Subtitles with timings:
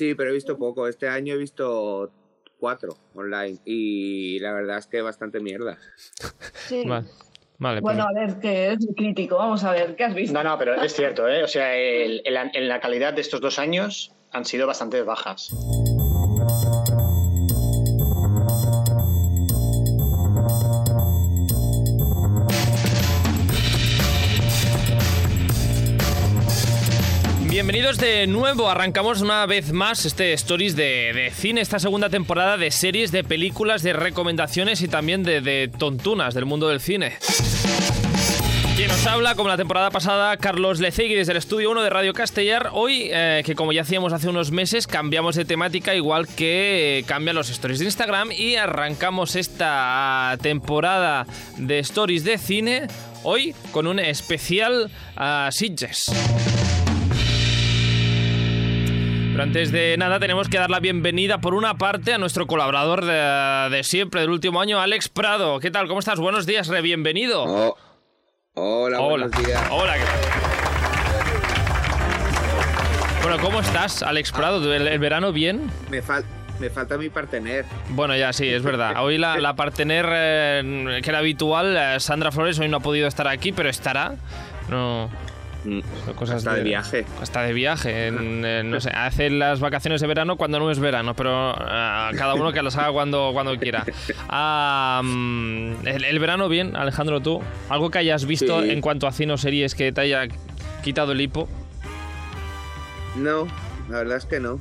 [0.00, 0.88] Sí, pero he visto poco.
[0.88, 2.10] Este año he visto
[2.56, 5.76] cuatro online y la verdad es que bastante mierda.
[6.68, 6.84] Sí.
[6.86, 7.06] Vale.
[7.58, 9.36] Vale, Bueno, pues- a ver, que es crítico.
[9.36, 10.32] Vamos a ver, ¿qué has visto?
[10.32, 11.44] No, no, pero es cierto, ¿eh?
[11.44, 15.02] O sea, el- en, la, en la calidad de estos dos años han sido bastante
[15.02, 15.50] bajas.
[27.80, 32.58] Bienvenidos de nuevo, arrancamos una vez más este Stories de, de cine, esta segunda temporada
[32.58, 37.16] de series, de películas, de recomendaciones y también de, de tontunas del mundo del cine.
[38.76, 42.12] Quien nos habla, como la temporada pasada, Carlos Lecegui desde el Estudio 1 de Radio
[42.12, 42.68] Castellar.
[42.74, 47.04] Hoy, eh, que como ya hacíamos hace unos meses, cambiamos de temática igual que eh,
[47.04, 51.26] cambian los stories de Instagram y arrancamos esta temporada
[51.56, 52.88] de stories de cine
[53.22, 56.10] hoy con un especial a Sitges.
[59.40, 63.06] Pero antes de nada tenemos que dar la bienvenida por una parte a nuestro colaborador
[63.06, 65.60] de, de siempre, del último año, Alex Prado.
[65.60, 65.88] ¿Qué tal?
[65.88, 66.20] ¿Cómo estás?
[66.20, 67.44] Buenos días, re bienvenido.
[67.44, 67.74] Oh,
[68.52, 69.08] hola, Hola.
[69.08, 69.62] buenos días.
[69.70, 69.94] Hola.
[69.94, 70.12] ¿qué tal?
[73.22, 74.74] Bueno, ¿cómo estás, Alex Prado?
[74.74, 75.70] ¿El, el verano bien?
[75.88, 76.24] Me, fal-
[76.58, 77.64] me falta mi partener.
[77.88, 79.02] Bueno, ya sí, es verdad.
[79.02, 83.08] Hoy la, la partener eh, que era habitual, eh, Sandra Flores, hoy no ha podido
[83.08, 84.16] estar aquí, pero estará.
[84.68, 85.08] No.
[85.64, 85.80] Mm,
[86.16, 87.04] Cosas Está de viaje.
[87.22, 88.06] Está de viaje.
[88.06, 92.10] en- en, no sé, hace las vacaciones de verano cuando no es verano, pero eh,
[92.16, 93.84] cada uno que las haga cuando, cuando quiera.
[94.28, 97.40] Ah, mm, el, el verano bien, Alejandro, tú.
[97.68, 98.70] Algo que hayas visto Sí.
[98.70, 100.28] en cuanto a cine o series que te haya
[100.82, 101.46] quitado el hipo,
[103.16, 103.46] No,
[103.90, 104.60] la verdad es que no.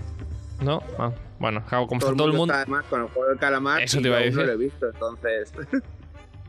[0.62, 0.84] ¿no?
[0.98, 2.54] Ah, bueno, como Todo todo el mundo.
[2.54, 3.82] está además con el juego del calamar.
[3.82, 4.36] Eso te iba a decir.
[4.40, 5.54] No lo he visto, entonces.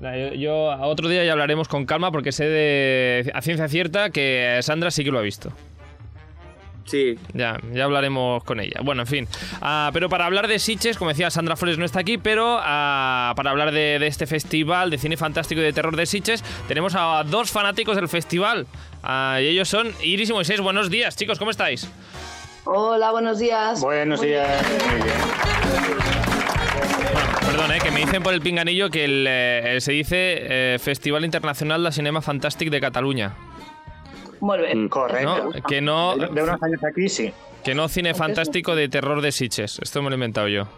[0.00, 4.10] Yo, yo a otro día ya hablaremos con calma porque sé de a ciencia cierta
[4.10, 5.52] que Sandra sí que lo ha visto.
[6.86, 8.80] sí, Ya, ya hablaremos con ella.
[8.82, 9.28] Bueno, en fin.
[9.60, 13.32] Ah, pero para hablar de Sitges, como decía, Sandra Flores no está aquí, pero ah,
[13.36, 16.94] para hablar de, de este festival de cine fantástico y de terror de Sitges, tenemos
[16.96, 18.66] a dos fanáticos del festival.
[19.02, 20.60] Ah, y ellos son Iris y Moisés.
[20.60, 21.88] Buenos días, chicos, ¿cómo estáis?
[22.64, 23.80] Hola, buenos días.
[23.80, 24.48] Buenos Muy días.
[24.68, 24.98] bien.
[24.98, 26.29] Muy bien.
[27.60, 31.26] Perdón, eh, que me dicen por el pinganillo que el, eh, se dice eh, Festival
[31.26, 33.34] Internacional de Cinema Fantastic de Cataluña.
[34.40, 34.74] Molt bé.
[34.74, 34.88] Mm.
[34.88, 35.52] Correcto.
[35.52, 35.62] ¿no?
[35.68, 37.34] Que no, De unos años aquí, sí.
[37.62, 39.78] que no cine fantástico de terror de Sitges.
[39.82, 40.68] Esto me lo he inventado yo.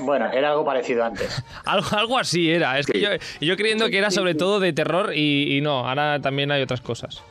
[0.00, 1.42] Bueno, era algo parecido antes.
[1.64, 2.78] Algo, algo así era.
[2.78, 3.08] Es que yo,
[3.40, 6.82] yo creyendo que era sobre todo de terror y, y no, ahora también hay otras
[6.82, 7.22] cosas.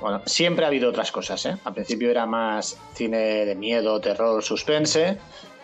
[0.00, 1.56] Bueno, siempre ha habido otras cosas, ¿eh?
[1.64, 5.18] Al principio era más cine de miedo, terror, suspense,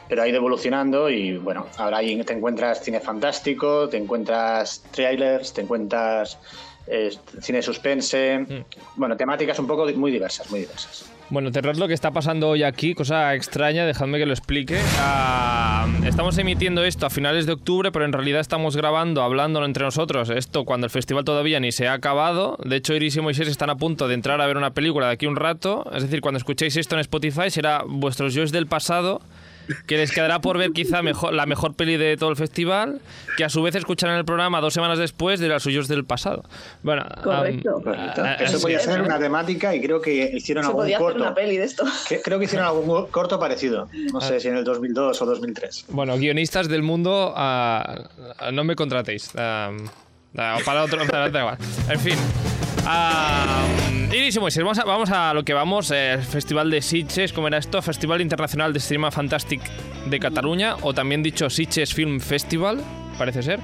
[0.08, 5.52] pero ha ido evolucionando y bueno, ahora ahí te encuentras cine fantástico, te encuentras trailers,
[5.52, 6.38] te encuentras
[6.86, 7.10] eh,
[7.40, 8.64] cine suspense,
[8.96, 11.10] bueno, temáticas un poco muy diversas, muy diversas.
[11.30, 14.78] Bueno, terror lo que está pasando hoy aquí, cosa extraña, dejadme que lo explique.
[14.98, 19.84] Ah, estamos emitiendo esto a finales de octubre, pero en realidad estamos grabando, hablándolo entre
[19.84, 22.58] nosotros, esto cuando el festival todavía ni se ha acabado.
[22.62, 25.14] De hecho, Iris y Moisés están a punto de entrar a ver una película de
[25.14, 25.90] aquí un rato.
[25.94, 29.22] Es decir, cuando escuchéis esto en Spotify será vuestros yoes del pasado,
[29.86, 33.00] que les quedará por ver quizá mejor, la mejor peli de todo el festival,
[33.36, 36.44] que a su vez escucharán el programa dos semanas después de los suyos del pasado.
[36.82, 37.82] Bueno, Correcto.
[37.86, 41.06] ah, Eso ah, podía ser una temática y creo que hicieron Se algún podía hacer
[41.06, 41.22] corto.
[41.22, 41.84] una peli de esto.
[42.08, 43.88] Que- Creo que hicieron algún corto parecido.
[44.12, 45.86] No sé si en el 2002 o 2003.
[45.88, 48.08] Bueno, guionistas del mundo, ah,
[48.52, 49.30] no me contratéis.
[49.30, 49.34] O
[50.64, 51.58] para otro, para igual.
[51.88, 52.16] En fin.
[52.86, 53.66] Ah,
[54.12, 55.90] y Moisés, vamos a, vamos a lo que vamos.
[55.90, 57.80] eh, Festival de Sitges, ¿cómo era esto?
[57.82, 59.60] Festival Internacional de Cinema Fantastic
[60.06, 62.80] de Cataluña, o también dicho Sitges Film Festival,
[63.18, 63.60] parece ser.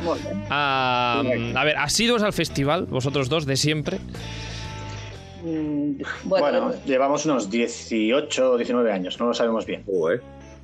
[0.49, 1.23] Ah,
[1.55, 3.99] a ver, asiduos al festival, vosotros dos, de siempre.
[5.45, 9.85] Mm, Bueno, Bueno, llevamos unos 18 o 19 años, no lo sabemos bien.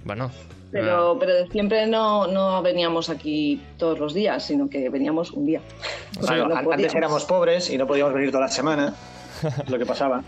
[0.05, 0.31] Bueno.
[0.71, 5.47] Pero, pero de siempre no, no veníamos aquí todos los días, sino que veníamos un
[5.47, 5.61] día.
[6.21, 6.73] No podíamos.
[6.73, 8.95] antes éramos pobres y no podíamos venir toda la semana,
[9.69, 10.23] lo que pasaba.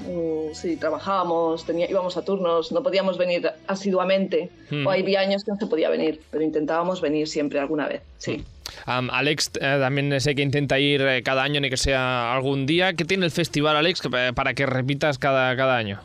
[0.00, 4.50] Mm, Sí, trabajábamos, tenía, íbamos a turnos, no podíamos venir asiduamente.
[4.70, 4.86] Hmm.
[4.86, 8.02] O había años que no se podía venir, pero intentábamos venir siempre alguna vez.
[8.18, 8.44] Sí.
[8.86, 12.66] Am, Alex eh, también sé que intenta ir eh, cada año, ni que sea algún
[12.66, 12.94] día.
[12.94, 16.00] ¿Qué tiene el festival, Alex, eh, para que repitas cada, cada año?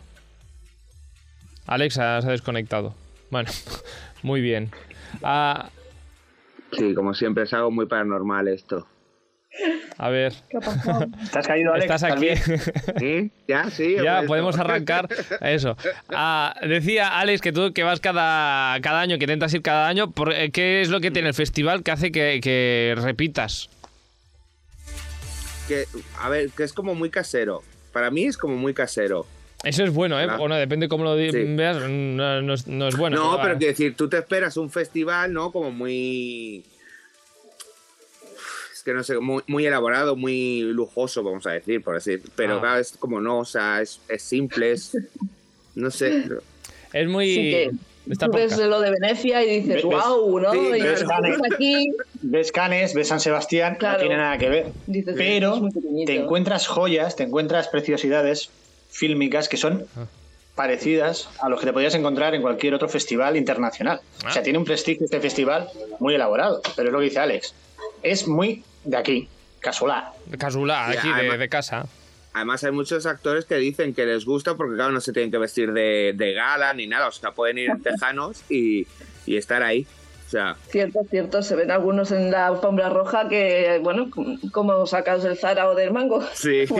[1.67, 2.95] Alex ah, se ha desconectado.
[3.31, 3.49] Bueno,
[4.23, 4.71] muy bien.
[5.23, 5.69] Ah,
[6.71, 8.87] Sí, como siempre, es algo muy paranormal esto.
[9.97, 11.07] a ver, ¿Qué ha pasado?
[11.33, 11.91] ¿Te has caído, Alex?
[11.91, 12.27] estás aquí.
[12.99, 13.31] ¿Sí?
[13.47, 13.69] ¿Ya?
[13.71, 13.95] Sí.
[14.01, 15.07] ya podemos arrancar
[15.41, 15.75] eso.
[16.09, 20.11] Ah, decía Alex que tú que vas cada, cada año, que intentas ir cada año.
[20.11, 23.69] por- eh, ¿Qué es lo que tiene el festival que hace que, que repitas?
[25.67, 25.85] que,
[26.19, 27.61] a ver, que es como muy casero.
[27.93, 29.25] Para mí es como muy casero.
[29.63, 30.23] Eso es bueno, ¿eh?
[30.25, 30.43] Claro.
[30.43, 31.29] O no, depende cómo lo Sí.
[31.31, 33.17] veas, no, no es, no es bueno.
[33.17, 33.41] no, va.
[33.43, 35.51] pero quiero decir, tú te esperas un festival, ¿no?
[35.51, 36.63] Como muy.
[38.73, 42.17] Es que no sé, muy, muy elaborado, muy lujoso, vamos a decir, por así.
[42.35, 42.59] Pero Ah.
[42.61, 44.95] claro, es como no, o sea, es, es simple, es.
[45.75, 46.23] No sé.
[46.93, 47.27] Es muy...
[47.27, 47.71] Sí, que
[48.09, 49.83] está tú ves lo de Venecia y dices, ¿Ves?
[49.83, 50.51] wow, ¿no?
[50.53, 51.91] Sí, y nosotros aquí
[52.21, 53.97] Ves Cannes, ves San Sebastián, Claro.
[53.97, 54.65] no tiene nada que ver.
[54.87, 55.61] dices, Pero
[56.05, 58.49] te encuentras joyas, te encuentras preciosidades
[58.89, 60.05] fílmicas que son Ah.
[60.55, 64.01] parecidas a los que te podrías encontrar en cualquier otro festival internacional.
[64.23, 64.27] Ah.
[64.29, 65.69] O sea, tiene un prestigio este festival
[65.99, 67.53] muy elaborado, pero es lo que dice Alex.
[68.03, 70.05] Es muy de aquí, casual.
[70.37, 71.85] Casula, Sí, aquí de, además- de casa.
[72.31, 75.39] Además, hay muchos actores que dicen que les gusta porque, claro, no se tienen que
[75.39, 77.07] vestir de, de gala ni nada.
[77.07, 78.85] O sea, pueden ir tejanos y,
[79.25, 79.87] y estar ahí.
[80.29, 84.11] O sea, Cierto, cierto, se ven algunos en la alfombra roja que, bueno,
[84.51, 86.21] como sacados del Zara o del Mango.
[86.33, 86.65] sí.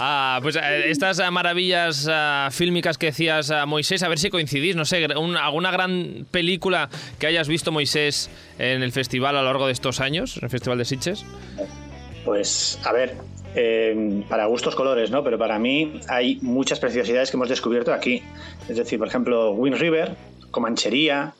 [0.00, 4.28] Ah, pues eh, estas ah, maravillas ah, fílmicas que decías, ah, Moisés, a ver si
[4.28, 6.88] coincidís, no sé, un- alguna gran película
[7.20, 8.28] que hayas visto, Moisés,
[8.58, 11.24] en el festival a lo largo de estos años, en el Festival de Sitges.
[12.24, 13.14] Pues, a ver,
[13.54, 15.22] eh, para gustos colores, ¿no?
[15.22, 18.22] Pero para mí hay muchas preciosidades que hemos descubierto aquí.
[18.68, 20.16] Es decir, por ejemplo, Wind River,
[20.50, 21.34] Comanchería,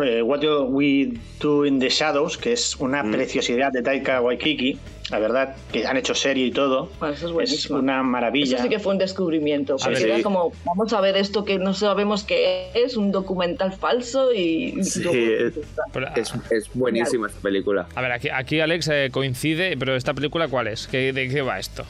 [0.00, 4.78] eh, What Do We Do in the Shadows, que es una preciosidad de Taika Waikiki,
[5.10, 6.90] la verdad, que han hecho serie y todo.
[6.98, 8.54] Bueno, eso es una maravilla.
[8.56, 9.78] Eso sí que fue un descubrimiento.
[9.78, 14.32] Sí, era como, vamos a ver esto que no sabemos qué es, un documental falso
[14.32, 14.82] y...
[14.82, 15.54] Sí, es-
[15.92, 17.86] Pero, Es, es buenísima esta película.
[17.94, 20.86] a ver, aquí, aquí Alex eh, coincide, pero esta película, ¿cuál es?
[20.86, 21.84] ¿Qué- ¿De qué va esto?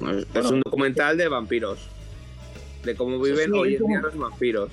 [0.00, 1.78] Es, es un documental de vampiros.
[2.84, 4.70] De cómo viven sí, hoy en día como- los vampiros.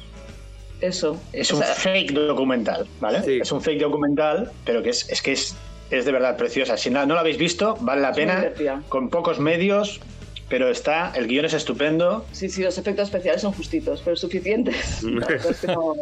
[0.81, 1.19] Eso.
[1.33, 3.24] Es O un sea, fake documental, ¿vale?
[3.24, 3.39] Sí.
[3.41, 5.56] Es un fake documental, pero que es, es que es,
[5.89, 6.77] es de verdad preciosa.
[6.77, 8.51] Si no, no lo habéis visto, vale la pena.
[8.89, 10.00] Con pocos medios,
[10.50, 12.25] pero está, el guion es estupendo.
[12.31, 15.03] Sí, sí, los efectos especiales son justitos, pero suficientes.
[15.03, 15.94] La verdad es que no,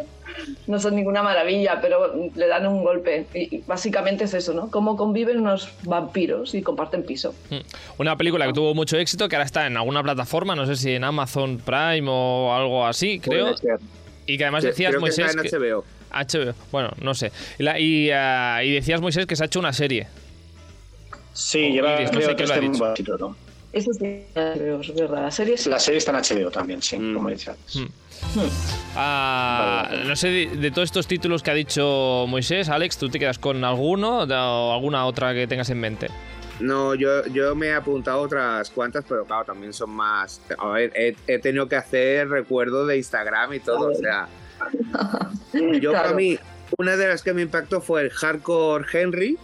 [0.66, 3.26] no son ninguna maravilla, pero le dan un golpe.
[3.34, 4.70] Y y básicamente es eso, ¿no?
[4.70, 7.34] Cómo conviven unos vampiros y comparten piso.
[7.50, 7.56] Mm.
[7.98, 10.92] Una película que tuvo mucho éxito, que ahora está en alguna plataforma, no sé si
[10.92, 13.54] en Amazon Prime o algo así, creo.
[14.26, 15.84] Y que además Que- decías, Creo que Moisés, está en que- HBO.
[16.10, 17.30] HBO, bueno, no sé.
[17.58, 20.06] Y, la- y, ah, y decías, Moisés, que se ha hecho una serie.
[21.32, 22.90] Sí, lleva Iris, no creo sé que lo ha dicho.
[22.92, 23.36] éxito, ¿no?
[23.72, 25.22] Eso sí, es verdad.
[25.24, 25.68] La serie sí.
[25.68, 27.14] La serie está en HBO también, sí, Mm.
[27.14, 27.76] como decía antes.
[27.76, 27.86] Mm.
[28.96, 33.18] Ah, no sé, de, de todos estos títulos que ha dicho Moisés, Alex, ¿tú te
[33.18, 36.08] quedas con alguno o alguna otra que tengas en mente?
[36.60, 40.40] No, yo, yo me he apuntado otras cuantas, pero claro, también son más.
[40.58, 44.28] A ver, he, he tenido que hacer recuerdo de Instagram y todo, o sea.
[45.52, 45.92] Yo Claro.
[45.92, 46.38] para mí,
[46.78, 49.38] una de las que me impactó fue el Hardcore Henry,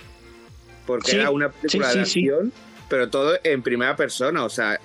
[0.87, 2.53] porque Sí, era una película sí, de sí, acción,
[2.89, 4.81] pero todo en primera persona, o sea.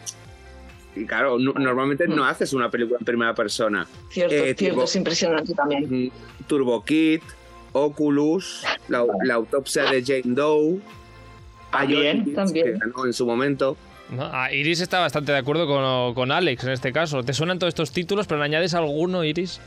[0.95, 3.87] Y claro, no- normalmente no haces una película en primera persona.
[4.09, 5.85] Cierto, Eh, cierto, tipo- es impresionante también.
[6.07, 6.11] Mm,
[6.47, 7.21] Turbo Kid,
[7.71, 10.79] Oculus, la, la autopsia de Jane Doe,
[11.71, 12.65] También, Ionics, también.
[12.65, 13.75] que ganó en su momento.
[14.09, 14.23] ¿No?
[14.23, 17.23] Ah, Iris está bastante de acuerdo con, con Alex en este caso.
[17.23, 19.59] ¿Te suenan todos estos títulos, pero le añades alguno, Iris?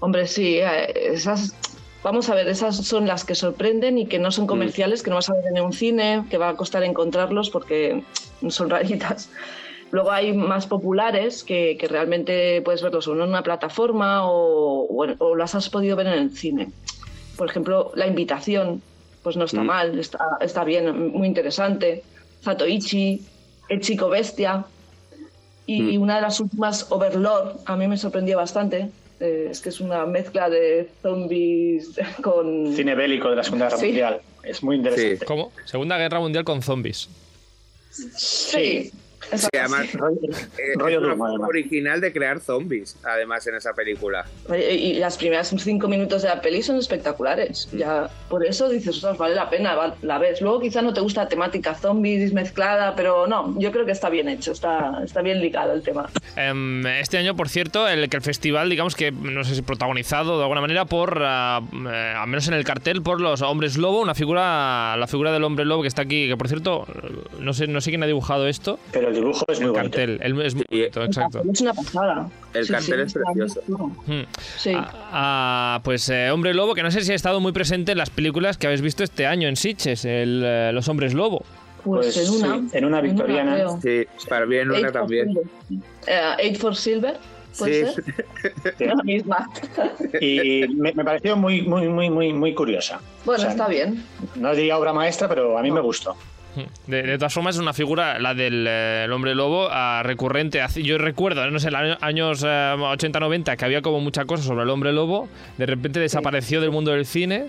[0.00, 1.54] Hombre, sí, eh, esas.
[2.02, 5.16] Vamos a ver, esas son las que sorprenden y que no son comerciales, que no
[5.16, 8.02] vas a ver en un cine, que va a costar encontrarlos porque
[8.48, 9.30] son raritas.
[9.90, 15.14] Luego hay más populares que, que realmente puedes verlos o en una plataforma o, o-
[15.18, 16.68] o las has podido ver en el cine.
[17.38, 18.82] Por ejemplo, La Invitación,
[19.24, 19.66] pues no está Mm.
[19.66, 22.04] mal, está, está bien, muy interesante.
[22.44, 23.20] Zatoichi,
[23.68, 24.64] El Chico Bestia.
[25.66, 28.90] Y, y una de las últimas, Overlord, a mí me sorprendió bastante.
[29.18, 32.74] Eh, es que es una mezcla de zombies con...
[32.76, 33.86] Cine bélico de la Segunda Guerra Sí.
[33.86, 34.20] Mundial.
[34.42, 35.24] Es muy interesante.
[35.24, 35.52] ¿Cómo?
[35.64, 37.08] Segunda Guerra Mundial con zombies.
[37.90, 38.10] Sí.
[38.16, 38.92] Sí,
[39.52, 40.18] además, Rollo,
[40.58, 41.48] eh, rollo es una forma además.
[41.48, 44.24] original de crear zombies, además, en esa película.
[44.70, 47.68] Y las primeras cinco minutos de la peli son espectaculares.
[47.72, 50.40] Ya por eso dices, "Ostras, vale la pena, la ves.
[50.40, 54.08] Luego quizá no te gusta la temática zombies mezclada, pero no, yo creo que está
[54.10, 56.08] bien hecho, está, está bien ligado el tema.
[56.36, 60.36] Em, este año, por cierto, el que el festival, digamos que, no sé si protagonizado
[60.36, 64.14] de alguna manera por, eh, al menos en el cartel, por los hombres lobo, una
[64.14, 66.86] figura, la figura del hombre lobo que está aquí, que por cierto,
[67.38, 68.78] no sé, no sé quién ha dibujado esto.
[68.92, 69.96] Pero el dibujo es muy bonito.
[69.96, 70.78] Cartel, el- es muy Sí.
[70.78, 71.42] bonito, exacto.
[71.52, 72.30] Es una pasada.
[72.52, 73.60] El cartel es está precioso.
[74.06, 74.16] muy.
[74.22, 74.26] Hmm.
[74.56, 74.72] Sí.
[74.74, 74.92] Ah,
[75.76, 78.10] ah, pues eh, Hombre Lobo, que no sé si ha estado muy presente en las
[78.10, 81.44] películas que habéis visto este año en Sitges, el, eh, Los Hombres Lobo.
[81.84, 82.68] Pues, Pues en una.
[82.70, 83.54] sí, en una victoriana.
[83.54, 83.78] creo.
[83.82, 85.28] Sí, para bien una Eight for también.
[85.28, 85.44] Silver.
[86.06, 87.18] Eh, Eight for Silver,
[87.58, 87.92] puede Sí.
[87.94, 88.04] ser.
[88.78, 88.84] Sí.
[88.86, 89.50] La misma.
[90.20, 93.00] Y me, me pareció muy, muy, muy, muy, muy curiosa.
[93.26, 94.02] Bueno, O sea, está bien.
[94.36, 96.16] No diría obra maestra, pero a mí me gustó.
[96.86, 100.60] De, de todas formas, es una figura, la del eh, el hombre lobo, ah, recurrente.
[100.62, 104.62] Hace- Yo recuerdo, no sé, en los años 80-90, que había como mucha cosa sobre
[104.64, 105.28] el hombre lobo.
[105.58, 107.48] De repente desapareció del mundo del cine.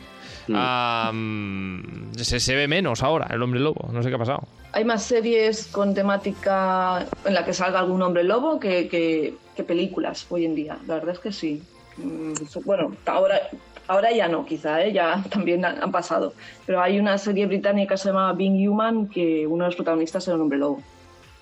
[1.12, 3.90] Mm, se, se ve menos ahora el hombre lobo.
[3.92, 4.44] No sé qué ha pasado.
[4.74, 9.64] Hay más series con temática en la que salga algún hombre lobo que, que- que
[9.64, 10.78] películas hoy en día.
[10.88, 11.64] La verdad es que sí.
[11.98, 12.34] Mm,
[12.66, 13.40] Bueno, ahora,
[13.88, 14.92] ahora ya no, quizá, ¿eh?
[14.94, 16.34] ya también han, han pasado.
[16.66, 20.28] Pero hay una serie británica que se llama Being Human que uno de los protagonistas
[20.28, 20.82] era un hombre lobo.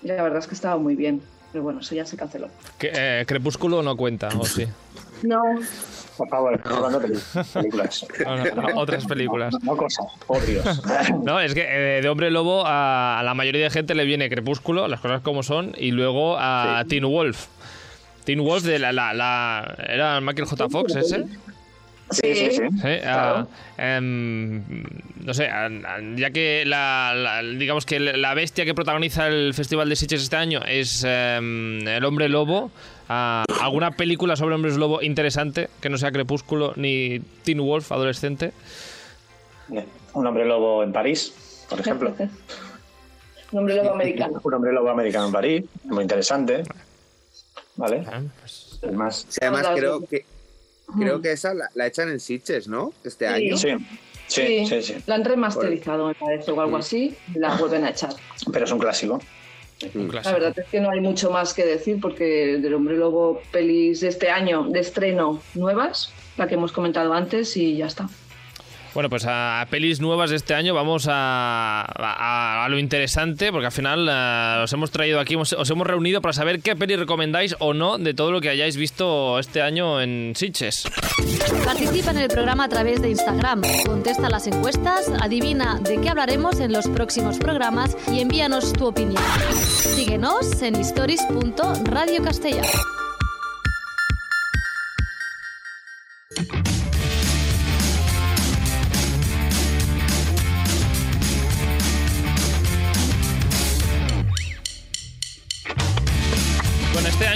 [0.02, 1.22] Y la verdad es que estaba muy bien.
[1.52, 2.48] Pero bueno, eso ya se canceló.
[2.80, 4.66] Eh, Crepúsculo no cuenta, o sí.
[5.22, 5.40] No,
[6.18, 7.16] Por favor, hablando de
[7.54, 8.04] películas.
[8.26, 9.54] No, no, no, otras películas.
[9.62, 10.82] No, no cosas, por Dios.
[11.22, 14.28] No, es que eh, de hombre lobo a, a la mayoría de gente le viene
[14.28, 17.46] Crepúsculo, las cosas como son, y luego a Teen Wolf.
[18.24, 20.68] Teen Wolf de la, la, la- ¿Era Michael J.
[20.68, 21.24] Fox ese?
[22.10, 22.62] Sí, sí, sí.
[22.70, 23.48] Sí, Claro.
[23.78, 24.62] ah, em,
[25.24, 29.54] no sé, ah, ah, ya que la, la- digamos que la bestia que protagoniza el
[29.54, 32.70] Festival de Sitges este año es em, el hombre lobo,
[33.08, 38.52] ah, ¿alguna película sobre hombres lobo interesante que no sea Crepúsculo ni Teen Wolf adolescente?
[40.12, 42.14] Un hombre lobo en París, por ejemplo.
[43.52, 44.40] un hombre lobo americano.
[44.44, 46.62] Un hombre lobo americano en París, muy interesante.
[47.76, 48.04] ¿Vale?
[48.06, 50.24] Ah, pues, Además, Sí, además Las creo que
[50.98, 52.92] creo que esa la, la echan en Sitges, ¿no?
[53.04, 53.56] Este año.
[53.56, 53.68] sí,
[54.26, 54.94] sí, sí, sí.
[55.06, 58.14] La han remasterizado, me parece, o algo así, y la vuelven a echar.
[58.52, 59.20] Pero es un clásico.
[59.94, 63.40] un La verdad es que no hay mucho más que decir porque del Hombre Lobo
[63.52, 68.08] pelis de este año de estreno nuevas, la que hemos comentado antes y ya está.
[68.94, 73.72] Bueno, pues a pelis nuevas de este año vamos a, a- lo interesante, porque al
[73.72, 77.74] final eh, os hemos traído aquí, os hemos reunido para saber qué peli recomendáis o
[77.74, 80.84] no de todo lo que hayáis visto este año en Sitges.
[81.64, 86.60] Participa en el programa a través de Instagram, contesta las encuestas, adivina de qué hablaremos
[86.60, 89.22] en los próximos programas y envíanos tu opinión.
[89.50, 92.68] Síguenos en stories.radiocastellano.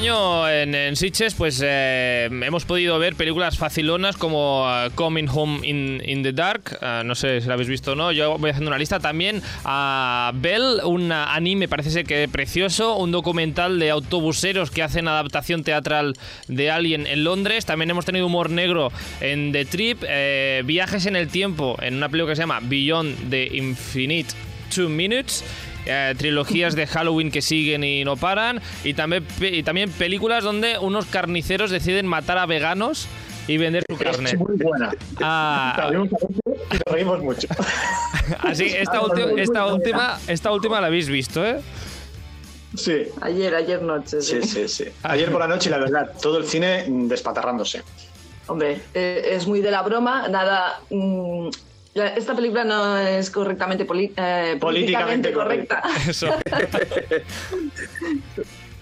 [0.09, 0.95] en, en
[1.37, 7.03] pues eh, hemos podido ver películas facilonas como eh, Coming Home in, the Dark, eh,
[7.05, 10.33] no sé si la habéis visto o no, yo voy haciendo una lista también a
[10.35, 16.15] Bell, un anime parece ser que precioso, un documental de autobuseros que hacen adaptación teatral
[16.47, 20.05] de Alien en Londres, también hemos tenido humor negro en The Trip,
[20.65, 24.31] viajes en el tiempo en una película que se llama Beyond the Infinite
[24.75, 25.45] Two Minutes.
[25.88, 28.61] Eh, trilogías de Halloween que siguen y no paran.
[28.85, 33.09] Y también, y también películas donde unos carniceros deciden matar a veganos
[33.47, 34.30] y vender su carne.
[34.30, 34.90] Es muy buena.
[35.23, 36.09] Ah, nos
[36.87, 37.49] reímos mucho.
[38.40, 41.61] así, esta, ulti- esta, última, esta última la habéis visto, ¿eh?
[42.76, 43.04] Sí.
[43.23, 44.21] Ayer, ayer noche.
[44.21, 44.85] Sí, sí, sí.
[45.02, 47.83] Ayer por la noche, la verdad, todo el cine despatarrándose.
[48.47, 50.80] Hombre, eh, es muy de la broma, nada...
[50.90, 51.49] mm,
[51.95, 55.83] esta película no es correctamente eh, Políticamente políticamente correcta.
[56.09, 56.28] Eso.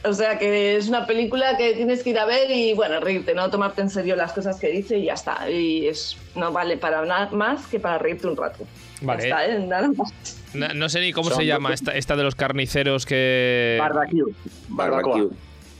[0.07, 3.35] O sea que es una película que tienes que ir a ver y bueno, reírte,
[3.35, 5.51] no tomarte en serio las cosas que dice y ya está.
[5.51, 8.65] Y es no vale para nada más que para reírte un rato.
[9.01, 9.25] Vale.
[9.25, 9.59] Está, ¿eh?
[9.59, 10.13] Nada más.
[10.55, 13.77] No, no sé ni cómo Son se llama esta, esta de los carniceros que...
[13.81, 14.33] Barbecue.
[14.69, 15.29] Barbecue.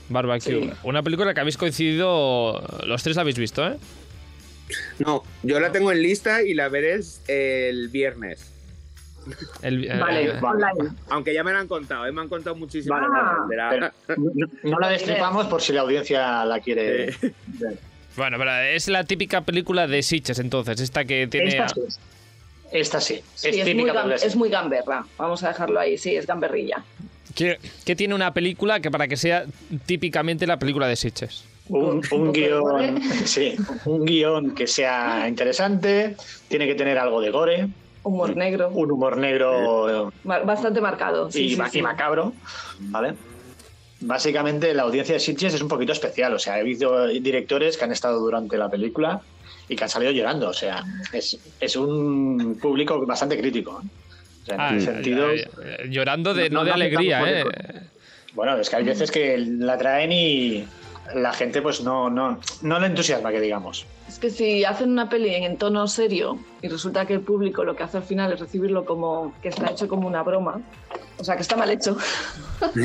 [0.09, 0.61] Barbecue.
[0.61, 0.69] Sí.
[0.83, 2.61] Una película que habéis coincidido...
[2.85, 3.77] Los tres la habéis visto, ¿eh?
[4.99, 8.51] No, yo la tengo en lista y la veré el viernes.
[9.61, 10.95] El- eh, Vale, eh, online.
[11.09, 12.11] Aunque ya me la han contado, ¿eh?
[12.11, 13.11] me han contado muchísimas Vale,
[13.59, 13.91] Ah.
[14.17, 17.33] no, no la destripamos por si la audiencia la quiere ver.
[18.15, 20.79] Bueno, pero es la típica película de Sitges, entonces.
[20.81, 21.49] Esta que tiene...
[21.49, 21.81] Esta sí.
[22.71, 23.21] Esta sí.
[23.35, 23.89] Sí, es es, muy
[24.23, 25.05] es muy gamberra.
[25.17, 26.83] Vamos a dejarlo ahí, sí, es gamberrilla.
[27.35, 29.45] ¿Qué, qué tiene una película que para que sea
[29.85, 31.43] típicamente la película de Sitges?
[31.69, 33.55] Un, Un guion, sí,
[33.85, 36.15] un guion que sea interesante,
[36.47, 37.67] tiene que tener algo de gore,
[38.03, 41.29] Humor negro, un humor negro bastante marcado.
[41.29, 41.79] sí, y, sí, ma- sí.
[41.79, 42.31] y macabro,
[42.79, 43.15] ¿vale?
[43.99, 47.83] Básicamente la audiencia de Sitges es un poquito especial, o sea, he visto directores que
[47.83, 49.19] han estado durante la película
[49.67, 53.81] y que han salido llorando, o sea, es, es un público bastante crítico.
[53.83, 53.87] ¿eh?
[54.43, 57.43] O sea, en Ah, sentido, eh, eh, llorando de, no, No, de no alegría, ¿eh?
[58.33, 60.63] bueno, es que hay veces que la traen y
[61.15, 63.85] la gente pues no, no, no le entusiasma, que digamos.
[64.07, 67.75] Es que si hacen una peli en tono serio y resulta que el público lo
[67.75, 70.61] que hace al final es recibirlo como que está hecho como una broma,
[71.19, 71.97] o sea, que está mal hecho.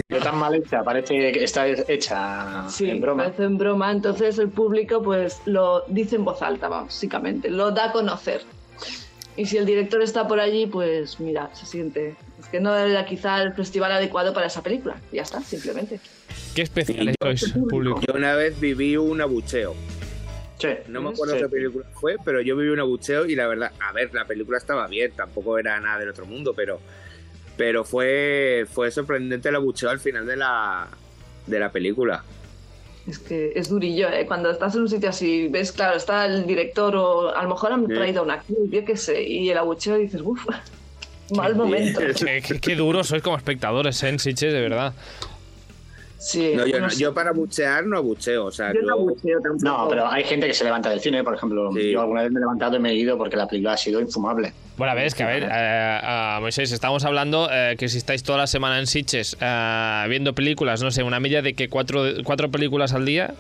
[0.09, 3.25] De tan mal hecha, parece que está hecha Sí, en broma.
[3.25, 3.91] parece en broma.
[3.93, 8.43] Entonces el público pues lo dice en voz alta, básicamente, lo da a conocer.
[9.35, 12.17] Y si el director está por allí, pues mira, se siente.
[12.39, 14.97] Es que no era quizá el festival adecuado para esa película.
[15.11, 16.01] Ya está, simplemente.
[16.55, 18.01] Qué especiales sois, público.
[18.07, 19.75] Yo una vez viví un abucheo.
[20.59, 20.69] Sí.
[20.89, 21.41] No me acuerdo Sí.
[21.43, 24.59] qué película fue, pero yo viví un abucheo y la verdad, a ver, la película
[24.59, 26.81] estaba bien, tampoco era nada del otro mundo, pero,
[27.57, 30.89] pero fue, fue sorprendente el abucheo al final de la,
[31.47, 32.23] de la película.
[33.09, 34.27] Es que es durillo, ¿eh?
[34.27, 37.73] Cuando estás en un sitio así, ves, claro, está el director o a lo mejor
[37.73, 40.47] han traído a un actor, yo qué sé, y el abucheo y dices, uff,
[41.37, 41.99] mal momento.
[42.17, 44.11] Qué, qué- qué duros sois como espectadores, ¿eh?
[44.11, 44.93] en Sitges, de verdad.
[46.25, 47.01] Sí, No, yo, no- sé.
[47.03, 49.65] yo para buchear no abucheo, o sea, Yo no abucheo tampoco.
[49.65, 51.71] No, pero hay gente que se levanta del cine, por ejemplo.
[51.75, 51.91] Sí.
[51.91, 54.01] Yo alguna vez me he levantado y me he ido porque la película ha sido
[54.01, 54.53] infumable.
[54.77, 57.99] Bueno, a ver, es que a ver, eh, a Moisés, estamos hablando eh, que si
[57.99, 61.69] estáis toda la semana en Sitges eh, viendo películas, no sé, una media de que
[61.69, 63.35] cuatro, cuatro películas al día,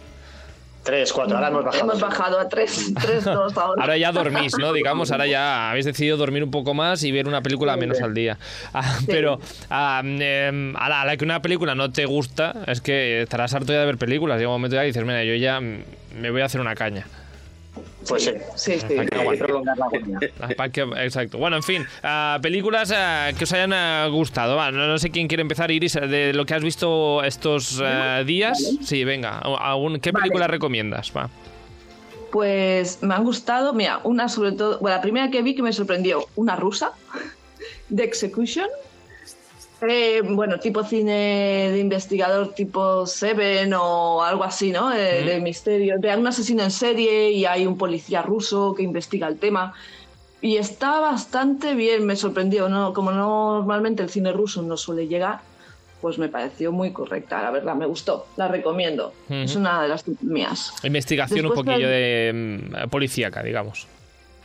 [0.82, 1.84] Tres, cuatro, ahora hemos bajado.
[1.84, 3.82] Hemos bajado a tres, tres, dos ahora.
[3.82, 4.72] ahora ya dormís, ¿no?
[4.72, 8.14] Digamos, ahora ya habéis decidido dormir un poco más y ver una película menos al
[8.14, 8.36] día.
[8.74, 9.38] Ah, Pero
[9.70, 13.54] ah, em, a, la, a la que una película no te gusta, es que estarás
[13.54, 14.38] harto ya de ver películas.
[14.38, 17.06] Llega un momento ya que dices, mira, yo ya me voy a hacer una caña.
[18.08, 18.32] Pues sí.
[18.56, 18.98] Sí, sí.
[18.98, 21.38] Hay que prolongar la que- Exacto.
[21.38, 24.56] Bueno, en fin, ah, películas ah, que os hayan ah, gustado.
[24.56, 27.82] Va, no, no sé quién quiere empezar, Iris, de lo que has visto estos
[28.26, 28.76] días.
[28.82, 29.38] Sí, venga.
[29.38, 31.12] algún- ¿Qué película recomiendas?
[31.16, 31.30] Va.
[32.30, 35.72] Pues me han gustado, mira, una sobre todo, bueno, la primera que vi que me
[35.72, 36.92] sorprendió, una rusa,
[37.94, 38.66] The Execution.
[40.24, 44.92] Bueno, tipo cine de investigador tipo Seven o algo así, ¿no?
[44.92, 45.96] Eh, De misterio.
[45.98, 49.74] Vean un asesino en serie y hay un policía ruso que investiga el tema.
[50.40, 52.92] Y está bastante bien, me sorprendió, ¿no?
[52.92, 55.40] Como normalmente el cine ruso no suele llegar,
[56.00, 59.12] pues me pareció muy correcta, la verdad, me gustó, la recomiendo.
[59.28, 60.74] Es una de las mías.
[60.82, 63.86] Investigación un poquillo de mm, policíaca, digamos.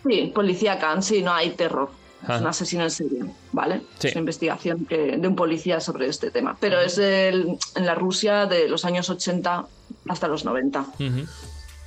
[0.08, 1.90] Sí, policía Khan, sí, no hay terror.
[2.24, 2.36] Ajá.
[2.36, 3.82] Es un asesino en serie, ¿vale?
[4.00, 4.08] Sí.
[4.08, 6.58] Es una investigación que- de un policía sobre este tema.
[6.60, 9.66] Pero es el- en la Rusia de los años 80
[10.10, 10.82] hasta los 90.
[10.82, 11.26] Ujú.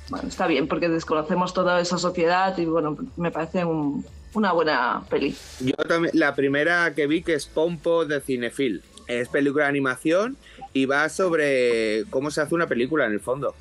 [0.09, 5.03] Bueno, está bien porque desconocemos toda esa sociedad y bueno, me parece un- una buena
[5.09, 5.35] peli.
[5.59, 8.81] Yo también, la primera que vi que es Pompo de Cinefil.
[9.07, 10.37] Es película de animación
[10.73, 13.53] y va sobre cómo se hace una película en el fondo.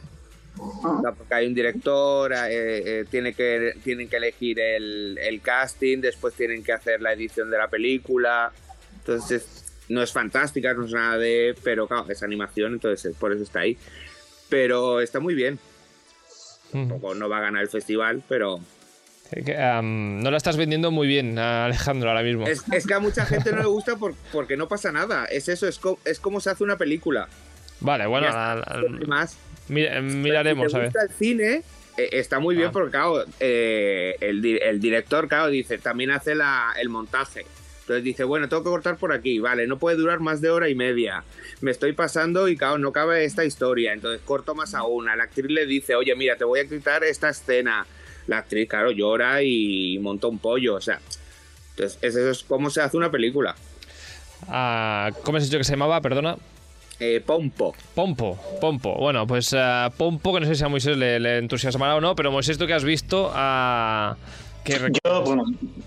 [0.63, 5.41] O sea, porque hay un director, eh, eh, tiene que, tienen que elegir el, el
[5.41, 8.53] casting, después tienen que hacer la edición de la película.
[8.99, 11.55] Entonces, no es fantástica, no es nada de.
[11.65, 13.79] Pero claro, es animación, entonces por eso está ahí.
[14.49, 15.59] Pero está muy bien.
[16.73, 16.89] Ujú.
[16.89, 18.61] Tampoco no va a ganar el festival, pero
[19.33, 22.47] Eh, am, no la estás vendiendo muy bien, Alejandro, ahora mismo.
[22.47, 25.25] Es, es que a mucha gente no le gusta por- porque no pasa nada.
[25.25, 27.29] Es eso, es, co- es como se hace una película.
[27.81, 29.39] Vale, bueno, la- la- más.
[29.71, 30.93] Mira- miraremos, si a te ver.
[30.93, 31.63] gusta el cine,
[31.97, 32.73] eh, está muy bien Ah.
[32.73, 37.47] porque, claro, eh, el, el director, claro, dice, también hace la, el montaje.
[37.81, 40.69] Entonces dice, bueno, tengo que cortar por aquí, vale, no puede durar más de hora
[40.69, 41.25] y media.
[41.61, 43.93] Me estoy pasando y, claro, no cabe esta historia.
[43.93, 45.17] Entonces corto más a una.
[45.17, 47.85] La actriz le dice, oye, mira, te voy a quitar esta escena.
[48.29, 51.01] La actriz, claro, llora y monta un pollo, o sea.
[51.71, 53.57] Entonces, eso es como se hace una película.
[54.47, 56.01] Ah, ¿Cómo has dicho que se llamaba?
[56.01, 56.37] Perdona.
[57.01, 57.75] Eh, Pompo.
[57.95, 58.95] Pompo, Pompo.
[58.95, 62.15] Bueno, pues ah, Pompo, que no sé si a Moisés le, le entusiasmará o no,
[62.15, 63.31] pero Moisés, tú que has visto,
[64.65, 65.45] ¿qué rec- Yo, bueno,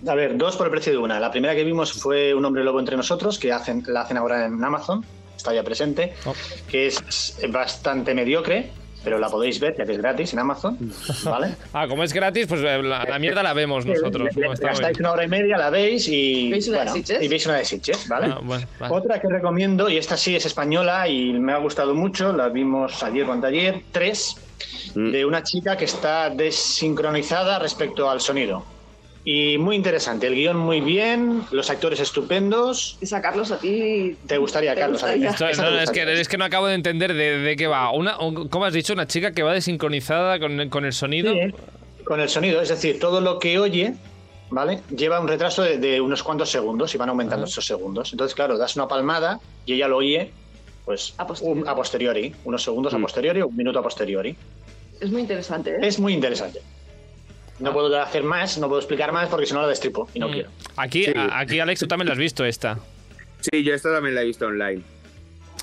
[0.08, 1.20] a ver, dos por el precio de una.
[1.20, 4.46] La primera que vimos fue Un hombre lobo entre nosotros, que hacen, la hacen ahora
[4.48, 5.06] en Amazon,
[5.38, 6.34] está ya presente, Oh.
[6.68, 8.72] que es bastante mediocre,
[9.04, 10.78] pero la podéis ver, ya que es gratis en Amazon,
[11.26, 11.56] ¿vale?
[11.74, 14.30] Ah, como es gratis, pues eh, la, la mierda la vemos nosotros.
[14.36, 14.54] Le- ¿no?
[14.54, 15.06] Está muy Gastáis bien.
[15.06, 16.50] una hora y media, la veis y.
[16.52, 17.22] ¿Veis una de bueno, Sitges?
[17.22, 18.28] Y veis una de Sitges, ¿vale?
[18.32, 18.94] Ah, bueno, vale.
[18.96, 23.04] Otra que recomiendo, y esta sí es española y me ha gustado mucho, la vimos
[23.04, 24.38] ayer o anteayer, tres,
[24.96, 25.12] Mm.
[25.12, 28.64] de una chica que está desincronizada respecto al sonido.
[29.26, 32.98] Y muy interesante, el guion muy bien, los actores estupendos.
[33.00, 34.18] Y sacarlos a ti.
[34.28, 35.02] Te gustaría, ¿Te Carlos.
[35.02, 35.30] gustaría?
[35.30, 36.22] Esto- no, no, es, que, gustaría.
[36.22, 37.90] es que no acabo de entender de, de qué va.
[37.92, 38.92] Una, un- ¿Cómo has dicho?
[38.92, 41.34] Una chica que va desincronizada con, con el sonido.
[41.34, 41.54] Sí,
[42.04, 43.94] con el sonido, es decir, todo lo que oye,
[44.50, 44.82] ¿vale?
[44.94, 47.50] Lleva un retraso de, de unos cuantos segundos y van aumentando Ah.
[47.50, 48.12] esos segundos.
[48.12, 50.32] Entonces, claro, das una palmada y ella lo oye,
[50.84, 51.62] pues A posteriori.
[51.62, 53.02] un- a posteriori, unos segundos a Mm.
[53.04, 54.36] posteriori o un minuto a posteriori.
[55.00, 55.78] Es muy interesante, ¿eh?
[55.82, 56.60] Es muy interesante.
[57.60, 60.28] No puedo hacer más, no puedo explicar más porque si no la destripo y no
[60.28, 60.32] Mm.
[60.32, 60.50] quiero.
[60.76, 61.14] Aquí, Sí.
[61.16, 62.80] a- aquí, Alex, tú también la has visto esta.
[63.40, 64.82] Sí, yo esta también la he visto online.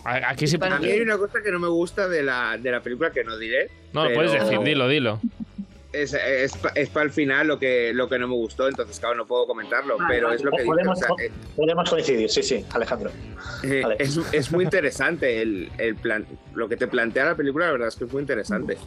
[0.04, 0.56] A- Aquí sí.
[0.56, 3.10] Para A mí hay una cosa que no me gusta de la, de la película
[3.10, 3.70] que no diré.
[3.92, 5.20] No, lo pero puedes decir, dilo, dilo.
[5.92, 6.56] Es, es,
[6.90, 9.98] para el final lo que, lo que no me gustó, entonces, claro, no puedo comentarlo,
[9.98, 10.36] Vale, pero vale.
[10.36, 10.68] es lo que dice.
[10.68, 13.10] O Podemos, sea, eh, podemos coincidir, sí, sí, Alejandro.
[13.64, 13.96] eh, Vale.
[13.98, 16.24] es, es muy interesante el, el plan,
[16.54, 18.78] lo que te plantea la película, la verdad es que es muy interesante.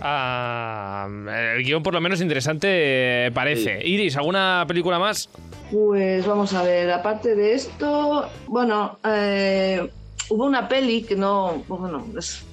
[0.00, 1.08] Ah,
[1.56, 3.86] el guion por lo menos interesante eh, parece.
[3.86, 5.28] Iris, ¿alguna película más?
[5.70, 9.88] Pues vamos a ver, aparte de esto, bueno, eh,
[10.30, 12.44] hubo una peli que no, bueno, es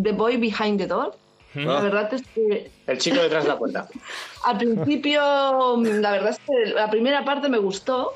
[0.00, 1.14] The Boy Behind the Door.
[1.54, 3.88] La verdad es que El chico detrás de la puerta.
[4.44, 5.20] al principio,
[5.82, 8.12] la verdad es que la primera parte me gustó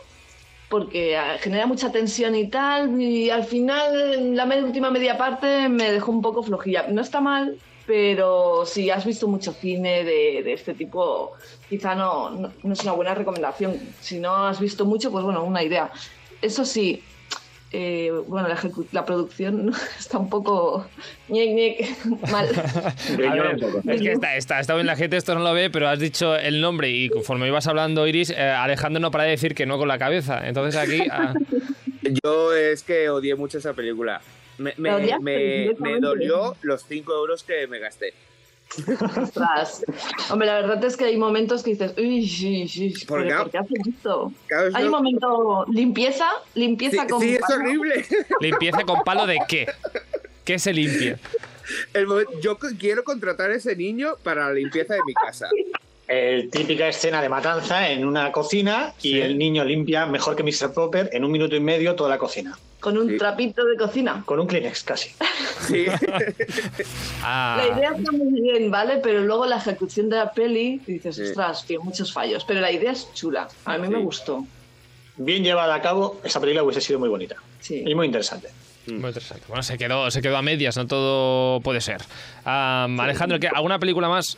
[0.68, 5.68] porque ah, genera mucha tensión y tal, y al final la me- última media parte
[5.68, 6.87] me dejó un poco flojilla.
[6.88, 11.33] No está mal, pero si has visto mucho cine de, de este tipo,
[11.68, 13.79] quizá no, no, no es una buena recomendación.
[14.01, 15.90] Si no has visto mucho, pues bueno, una idea.
[16.40, 17.03] Eso sí,
[17.73, 20.87] eh, bueno, la, ejecu- la producción está un poco
[21.29, 22.49] ñec, ñec, mal.
[23.16, 25.99] Ver, es que está, está, está bien la gente, esto no lo ve, pero has
[25.99, 29.66] dicho el nombre y conforme ibas hablando, Iris, eh, Alejandro no para de decir que
[29.66, 30.47] no con la cabeza.
[30.47, 31.03] Entonces aquí...
[31.11, 31.35] ah,
[32.25, 34.21] Yo es que odié mucho esa película.
[34.62, 38.14] Me, dolió los 5 euros que me gasté.
[39.20, 39.85] Ostras.
[40.31, 43.29] Hombre, la verdad es que hay momentos que dices, uy, sí, sí, ¿Por.
[43.29, 44.33] ¿por qué hacen esto?
[44.75, 47.20] Hay un momento, limpieza, sí, limpieza con...
[47.20, 47.57] sí, es palo.
[47.57, 48.07] horrible.
[48.40, 49.66] limpieza con palo de qué?
[50.44, 51.18] ¿Qué se limpia?
[51.92, 52.07] El
[52.40, 55.48] yo quiero contratar a ese niño para la limpieza de mi casa.
[56.12, 59.20] El típica escena de matanza en una cocina y Sí.
[59.20, 60.72] el niño limpia mejor que Mr.
[60.75, 62.59] Popper en un minuto y medio toda la cocina.
[62.81, 63.16] Con un Sí.
[63.16, 64.22] trapito de cocina.
[64.27, 65.11] Con un Kleenex casi.
[65.68, 65.87] Sí.
[67.25, 68.98] Ah, La idea está muy bien, ¿vale?
[69.03, 71.22] Pero luego la ejecución de la peli, dices, Sí.
[71.22, 72.44] ostras, tiene muchos fallos.
[72.44, 73.48] Pero la idea es chula.
[73.64, 74.44] A mí me gustó.
[75.16, 77.83] Bien llevada a cabo, esa película hubiese sido muy bonita Sí.
[77.87, 78.48] y muy interesante.
[78.87, 79.44] muy interesante.
[79.46, 81.98] Bueno, se quedó, se quedó a medias, no todo puede ser.
[82.44, 84.37] Ah, Alejandro, ¿qué- ¿alguna película más?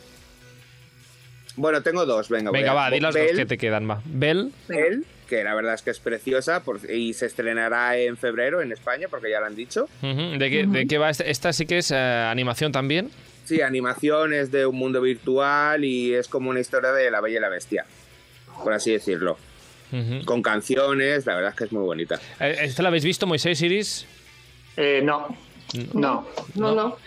[1.57, 2.51] Bueno, tengo dos, venga.
[2.51, 4.01] Venga, va, di las dos que te quedan, va.
[4.05, 4.51] Bell.
[4.67, 8.71] Belle, que la verdad es que es preciosa por- y se estrenará en febrero en
[8.71, 9.87] España, porque ya lo han dicho.
[10.01, 11.09] ¿De, qué, ¿De qué va?
[11.09, 13.09] Esta, esta sí que es eh, animación también.
[13.45, 17.37] Sí, animación es de un mundo virtual y es como una historia de la Bella
[17.37, 17.85] y la Bestia,
[18.63, 19.37] por así decirlo.
[20.25, 22.19] Con canciones, la verdad es que es muy bonita.
[22.41, 24.05] Eh, ¿Esta la habéis visto, Moisés Iris?
[24.75, 25.29] Eh, no,
[25.93, 26.75] no, No, no.
[26.75, 26.97] no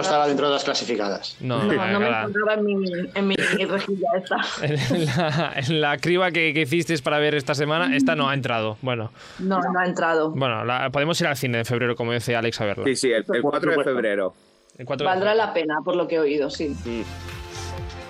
[0.00, 1.36] estaba dentro de las clasificadas.
[1.40, 2.74] No, No, eh, no me encontraba en mi,
[3.14, 3.34] en mi
[3.66, 4.36] rejilla esta.
[4.62, 8.34] En la, en la criba que, que hicisteis para ver esta semana, esta no ha
[8.34, 8.78] entrado.
[8.82, 10.30] Bueno, No, no ha entrado.
[10.32, 12.84] bueno la- podemos ir al cine en febrero, como dice Alex, a verla.
[12.84, 14.34] Sí, sí, el, el 4 de febrero.
[14.78, 15.46] El 4 de Valdrá febrero.
[15.46, 16.74] la pena, por lo que he oído, sí.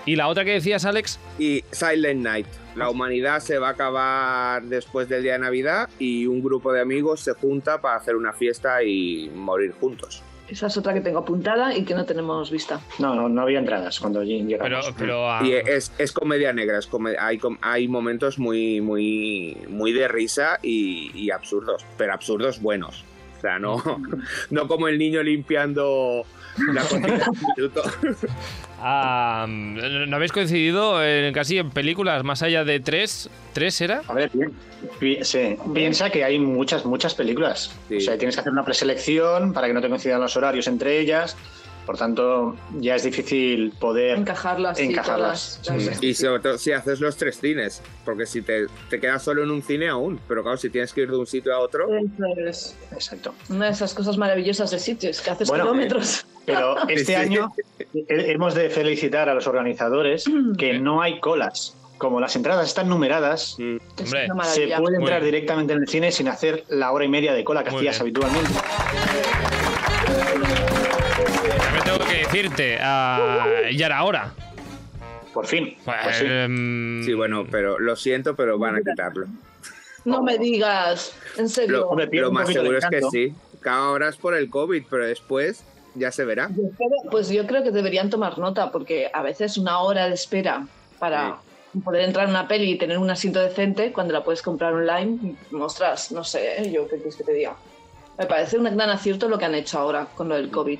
[0.04, 1.18] ¿Y la otra que decías, Alex?
[1.38, 2.46] Y Silent Night.
[2.76, 6.80] La humanidad se va a acabar después del día de Navidad y un grupo de
[6.80, 10.22] amigos se junta para hacer una fiesta y morir juntos.
[10.48, 12.80] Esa es otra que tengo apuntada y que no tenemos vista.
[12.98, 14.94] No, no, no había entradas cuando Pero, llegamos.
[14.96, 19.56] pero ah, Y es, es comedia negra, es come- hay, com- hay momentos muy, muy,
[19.68, 23.04] muy de risa y, y absurdos, pero absurdos buenos.
[23.36, 23.82] O sea, no,
[24.50, 26.24] no como el niño limpiando
[26.72, 27.82] la cocina en un minuto.
[28.80, 33.28] ah, ¿no habéis coincidido en, casi en películas más allá de tres?
[33.52, 34.02] ¿Tres era?
[34.08, 34.30] A ver,
[34.98, 37.74] pi- sí, piensa que hay muchas, muchas películas.
[37.88, 37.96] Sí.
[37.96, 40.98] O sea, tienes que hacer una preselección para que no te coincidan los horarios entre
[40.98, 41.36] ellas.
[41.86, 44.76] Por tanto, ya es difícil poder Encajarlas.
[44.76, 45.60] sí, encajarlas.
[45.64, 45.82] todas.
[45.82, 46.06] Sí, sí.
[46.08, 49.52] Y sobre todo si haces los tres cines, porque si te, te quedas solo en
[49.52, 51.86] un cine aún, pero claro, si tienes que ir de un sitio a otro,
[52.48, 53.34] es Exacto.
[53.50, 56.26] una de esas cosas maravillosas de sitios, que haces Bueno, kilómetros.
[56.44, 57.14] Pero este Sí.
[57.14, 57.52] año
[57.94, 60.24] he- hemos de felicitar a los organizadores
[60.58, 61.76] que no hay colas.
[61.98, 63.76] Como las entradas están numeradas, mm,
[64.44, 67.62] se puede entrar directamente en el cine sin hacer la hora y media de cola
[67.64, 68.16] que Muy hacías bien.
[68.16, 68.60] habitualmente.
[72.08, 74.34] Que decirte, ah, ya era hora.
[75.32, 75.76] Por fin.
[75.84, 76.24] Pues sí.
[76.26, 79.26] Em, sí, bueno, pero lo siento, pero van a quitarlo.
[80.04, 81.90] No me digas, en serio.
[81.90, 83.34] Lo, más seguro es que sí.
[83.60, 85.64] Cada hora es por el COVID, pero después
[85.94, 86.48] ya se verá.
[86.56, 86.70] Yo
[87.10, 90.66] Pues yo creo que deberían tomar nota, porque a veces una hora de espera
[90.98, 91.38] para
[91.84, 95.36] poder entrar en una peli y tener un asiento decente, cuando la puedes comprar online,
[95.52, 96.70] ostras, no sé, ¿eh?
[96.70, 97.56] yo qué quieres que te diga.
[98.18, 100.78] Me parece un gran acierto lo que han hecho ahora con lo del COVID.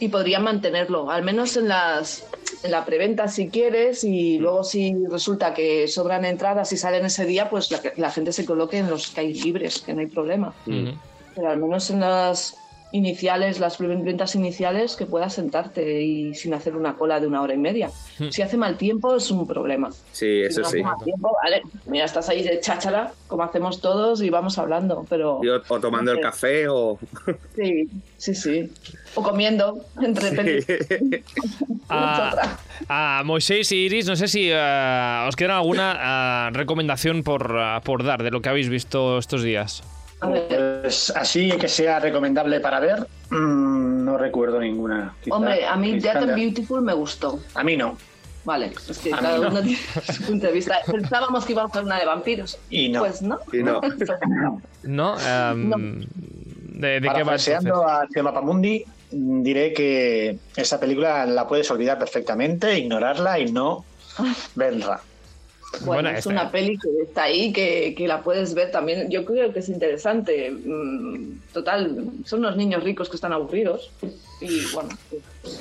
[0.00, 2.24] Y podrían mantenerlo, al menos en, las,
[2.62, 7.24] en la preventa si quieres, y luego si resulta que sobran entradas y salen ese
[7.24, 10.06] día, pues la, la gente se coloque en los que hay libres, que no hay
[10.06, 10.92] problema ujú.
[11.34, 12.56] pero al menos en las
[12.92, 17.54] iniciales, las ventas iniciales, que puedas sentarte y sin hacer una cola de una hora
[17.54, 17.90] y media.
[18.30, 19.90] Si hace mal tiempo es un problema.
[20.12, 20.76] Sí, eso si no sí.
[20.78, 25.04] hace mal tiempo, vale, mira, estás ahí de cháchara, como hacemos todos, y vamos hablando,
[25.08, 26.98] pero O, o tomando el café o...
[27.54, 28.72] sí, sí, sí.
[29.14, 30.66] O comiendo entre pelis.
[31.90, 32.58] Ah,
[32.90, 37.80] ah, Moisés y Iris, no sé si ah, os queda alguna ah, recomendación por, ah,
[37.82, 39.82] por dar de lo que habéis visto estos días.
[40.20, 40.80] A ver.
[40.82, 45.14] Pues así que sea recomendable para ver, mm, no recuerdo ninguna.
[45.22, 46.34] Quizá Hombre, a mí Death and.
[46.34, 47.40] Beautiful me gustó.
[47.54, 47.96] A mí no.
[48.44, 49.48] Vale, es que A cada no.
[49.50, 49.78] uno tiene
[50.12, 50.78] su punto de vista.
[50.90, 52.58] Pensábamos que íbamos a hacer una de vampiros.
[52.70, 53.00] Y no.
[53.00, 53.38] Pues no.
[53.52, 53.80] Y no.
[54.84, 55.16] ¿No?
[55.20, 55.76] Em, No.
[56.78, 61.98] ¿De, de qué va a Tema Pamundi, mm, diré que esa película la puedes olvidar
[61.98, 63.84] perfectamente, ignorarla y no
[64.54, 65.00] verla.
[65.80, 69.10] Bueno, Bueno, es este- una peli que está ahí, que, que la puedes ver también.
[69.10, 70.50] Yo creo que es interesante.
[70.50, 73.90] Mm, Total, son unos niños ricos que están aburridos
[74.40, 75.60] y bueno, pues,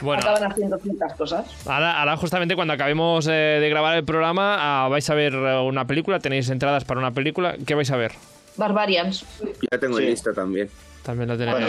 [0.00, 1.46] Bueno, acaban haciendo ciertas cosas.
[1.66, 5.58] ahora, ahora justamente cuando acabemos eh, de grabar el programa ah, vais a ver eh,
[5.60, 7.56] una película, tenéis entradas para una película.
[7.66, 8.12] ¿Qué vais a ver?
[8.56, 9.24] Barbarians.
[9.70, 10.04] Ya tengo Sí.
[10.06, 10.68] listo también.
[11.02, 11.56] También lo tenéis.
[11.58, 11.68] Bueno,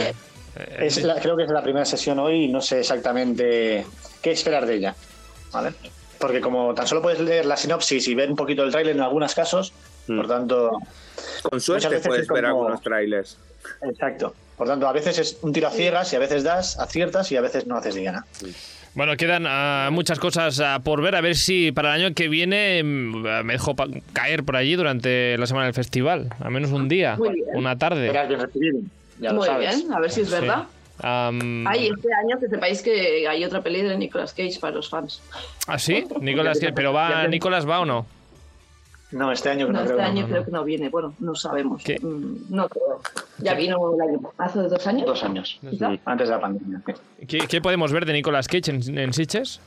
[0.58, 3.86] Eh, Es la- creo que es la primera sesión hoy y no sé exactamente
[4.22, 4.96] qué esperar de ella.
[5.52, 5.74] ¿Vale?
[6.26, 9.02] Porque como tan solo puedes leer la sinopsis y ver un poquito el tráiler en
[9.04, 9.74] algunos casos,
[10.08, 10.18] Mm.
[10.18, 10.72] por tanto,
[11.44, 13.38] Con suerte puedes es como- ver algunos trailers.
[13.84, 14.34] exacto.
[14.58, 17.36] Por tanto, a veces es un tiro a ciegas y a veces das, aciertas y
[17.38, 18.26] a veces no haces ni gana.
[18.96, 21.14] Bueno, quedan ah, muchas cosas ah, por ver.
[21.16, 23.76] A ver si para el año que viene mm, ah, me dejo
[24.14, 26.30] caer por allí durante la semana del festival.
[26.40, 27.46] Al menos un día, Muy bien.
[27.54, 28.12] una tarde.
[29.20, 29.78] Ya lo Muy sabes.
[29.78, 30.64] bien, a ver si es verdad.
[31.02, 34.90] Am, Ay, este año que sepáis que hay otra peli de Nicolas Cage para los
[34.90, 35.22] fans.
[35.68, 36.06] ¿Ah, sí?
[36.22, 38.06] Nicolás, ¿pero va, Nicolás va o no?
[39.12, 40.06] No, este año que No, no, este creo.
[40.08, 40.46] año no, creo no.
[40.46, 40.90] que no viene.
[40.90, 41.84] Bueno, no sabemos.
[41.84, 42.00] ¿Qué?
[42.02, 43.02] Mm, No creo.
[43.40, 45.06] Ya vino el año, hace dos años.
[45.06, 45.60] Dos años.
[45.70, 45.92] quizá.
[46.06, 46.82] Antes de la pandemia.
[47.28, 49.60] ¿Qué, qué podemos ver de Nicolas Cage en, en Sitges?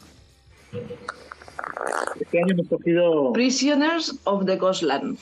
[2.21, 3.33] Este año hemos cogido.
[3.33, 5.19] Prisoners of the Ghostland.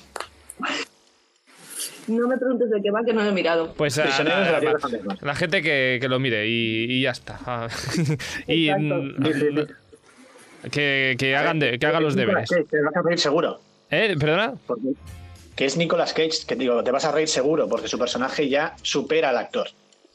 [2.08, 3.72] No me preguntes de qué va, que no lo he mirado.
[3.74, 7.38] Pues ah, Prisioneros de la, la gente que, que lo mire y, y ya está.
[7.46, 7.68] Ah,
[8.46, 9.16] y mm,
[10.70, 12.48] que, que hagan de, que hagan los deberes.
[12.48, 13.60] Cage, Te vas a reír seguro.
[13.90, 14.16] ¿Eh?
[14.18, 14.54] ¿Perdona?
[15.54, 18.76] que es Nicolas Cage, que digo, te vas a reír seguro, porque su personaje ya
[18.82, 19.68] supera al actor.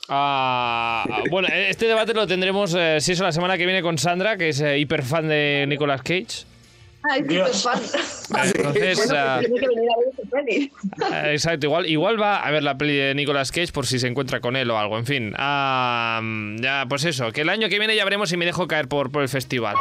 [0.08, 4.38] Ah, bueno, este debate lo tendremos, eh, si eso, la semana que viene con Sandra,
[4.38, 6.46] que es eh, hiper fan de Nicolas Cage.
[7.10, 7.68] Ay, Dios.
[8.30, 10.72] Entonces, Bueno, tiene que venir a ver esta peli.
[11.34, 14.40] Exacto, igual, igual va a ver la peli de Nicolas Cage por si se encuentra
[14.40, 15.34] con él o algo, en fin.
[15.38, 16.22] Ah,
[16.60, 19.12] ya, pues eso, que el año que viene ya veremos si me dejo caer por,
[19.12, 19.76] por el festival.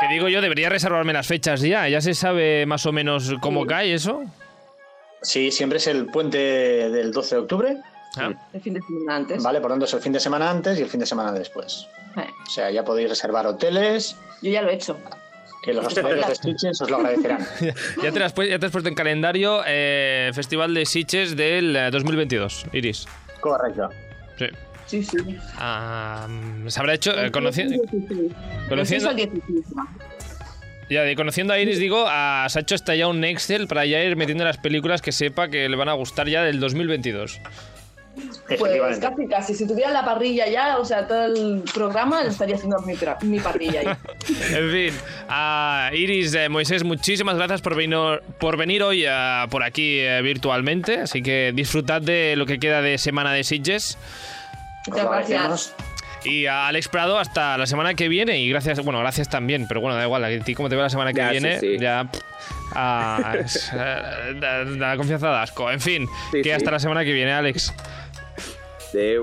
[0.00, 3.62] Que digo yo, debería reservarme las fechas ya, ya se sabe más o menos cómo
[3.62, 3.68] Sí.
[3.68, 4.22] cae eso.
[5.22, 7.76] Sí, siempre es el puente del 12 de octubre,
[8.16, 9.42] Ah, El fin de semana antes.
[9.42, 9.60] ¿vale?
[9.60, 11.88] Por tanto, es el fin de semana antes y el fin de semana después.
[12.16, 14.98] Eh, O sea, ya podéis reservar hoteles, Yo ya lo he hecho.
[15.62, 17.46] que los hosteleros de Stitches os lo agradecerán.
[18.02, 21.74] ya, te las pu- ya te has puesto en calendario eh, Festival de Sitges del
[21.74, 23.06] eh, 2022, Iris.
[23.40, 23.88] Correcto.
[24.38, 24.46] Sí.
[24.86, 25.16] Sí, sí.
[25.56, 26.28] Ah,
[26.68, 28.32] se habrá hecho, eh, conoci- El 16.
[28.68, 29.86] conociendo- El 16 al 16, va.
[30.90, 33.86] Ya, de conociendo a Iris, digo, a, se ha hecho hasta ya un Excel para
[33.86, 37.40] ya ir metiendo las películas que sepa que le van a gustar ya del 2022.
[38.14, 39.00] Pues Efectivamente.
[39.00, 39.54] casi, casi.
[39.54, 42.94] Si tuviera la parrilla ya, o sea, todo el programa estaría haciendo mi,
[43.28, 43.86] mi parrilla ahí.
[44.54, 47.98] En fin, a Iris, eh, Moisés, muchísimas gracias por venir,
[48.38, 51.00] por venir hoy eh, por aquí eh, virtualmente.
[51.00, 53.98] Así que disfrutad de lo que queda de semana de Sitges.
[54.86, 55.40] Muchas gracias.
[55.40, 55.74] agradecemos.
[56.26, 58.38] Y a Alex Prado hasta la semana que viene.
[58.38, 60.24] Y gracias, bueno, gracias también, pero bueno, da igual.
[60.24, 61.76] A ti, como te veo la semana que Ya, sí, viene, sí.
[61.78, 62.04] ya.
[62.10, 62.20] pff,
[62.74, 65.70] ah, es, eh, da, da confianza da asco.
[65.70, 66.50] En fin, Sí, que sí.
[66.52, 67.74] hasta la semana que viene, Alex.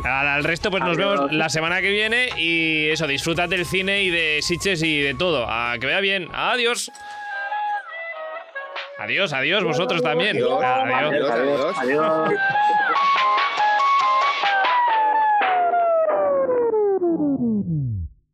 [0.04, 2.30] Al, al resto, pues nos vemos la semana que viene.
[2.38, 5.46] Y eso, disfrutad del cine y de Sitches y de todo.
[5.80, 6.28] Que vaya bien.
[6.34, 6.92] Adiós.
[9.00, 10.38] Adiós, adiós, vosotros también.
[10.38, 10.62] Adiós.
[10.64, 11.32] Adiós.
[11.32, 11.78] Adiós.
[11.78, 12.40] Adiós.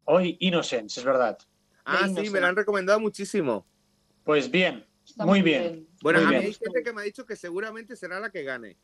[0.06, 1.38] Hoy Innocence, es verdad.
[1.86, 3.65] Ah, sí, me lo han recomendado muchísimo.
[4.23, 5.88] Pues bien, Está muy bien.
[6.02, 6.47] Bueno, Muy a mí bien.
[6.47, 8.78] hay gente que me ha dicho que seguramente será la que gane.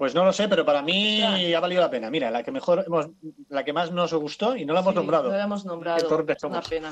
[0.00, 1.20] Pues no lo sé, pero para mí
[1.52, 2.08] ha valido la pena.
[2.08, 3.10] Mira, la que mejor hemos,
[3.50, 5.24] la que más nos gustó y no la hemos Sí, nombrado.
[5.28, 5.98] No lo hemos nombrado.
[5.98, 6.68] Qué torpes Es una somos.
[6.70, 6.88] pena.